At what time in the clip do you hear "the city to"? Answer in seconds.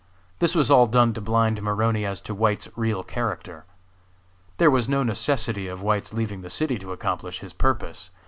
6.41-6.91